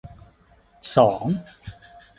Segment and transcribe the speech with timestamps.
[0.91, 1.27] สอง